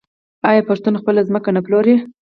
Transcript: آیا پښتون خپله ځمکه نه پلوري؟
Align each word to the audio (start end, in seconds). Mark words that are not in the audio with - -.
آیا 0.49 0.61
پښتون 0.69 0.93
خپله 1.01 1.21
ځمکه 1.29 1.49
نه 1.55 1.61
پلوري؟ 1.65 1.95